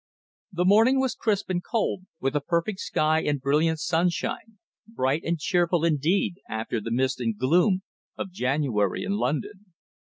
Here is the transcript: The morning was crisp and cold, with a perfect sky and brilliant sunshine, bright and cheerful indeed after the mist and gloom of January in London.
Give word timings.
The 0.51 0.65
morning 0.65 0.99
was 0.99 1.13
crisp 1.13 1.51
and 1.51 1.63
cold, 1.63 2.07
with 2.19 2.35
a 2.35 2.41
perfect 2.41 2.79
sky 2.79 3.21
and 3.21 3.39
brilliant 3.39 3.77
sunshine, 3.79 4.57
bright 4.87 5.21
and 5.23 5.37
cheerful 5.37 5.85
indeed 5.85 6.39
after 6.49 6.81
the 6.81 6.89
mist 6.89 7.19
and 7.19 7.37
gloom 7.37 7.83
of 8.17 8.31
January 8.31 9.03
in 9.03 9.11
London. 9.17 9.73